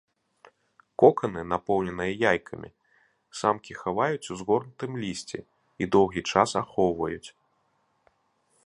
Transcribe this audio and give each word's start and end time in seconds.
Коканы, 1.01 1.41
напоўненыя 1.51 2.13
яйкамі, 2.31 2.69
самкі 3.43 3.73
хаваюць 3.83 4.25
у 4.35 4.39
згорнутым 4.41 4.91
лісці 5.03 5.39
і 5.45 5.83
доўгі 5.99 6.21
час 6.35 6.49
ахоўваюць. 6.65 7.27